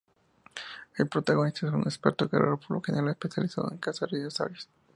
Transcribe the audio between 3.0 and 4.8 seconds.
especializado en cazar dinosaurios.